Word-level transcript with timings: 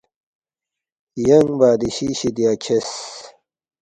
ینگ 1.27 1.51
بادشی 1.59 2.09
شِدیا 2.19 2.53
کھیرس 2.63 2.93